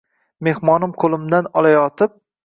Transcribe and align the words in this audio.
Mehmonim 0.45 0.95
qoʻlimdan 1.03 1.49
olaëtib: 1.61 2.17